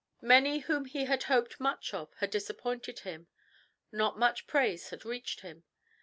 Many 0.23 0.57
whom 0.61 0.85
he 0.85 1.05
had 1.05 1.21
hoped 1.29 1.59
much 1.59 1.93
of 1.93 2.11
had 2.15 2.31
disappointed 2.31 3.01
him. 3.01 3.27
Not 3.91 4.17
much 4.17 4.47
praise 4.47 4.89
had 4.89 5.05
reached 5.05 5.41
him. 5.41 5.63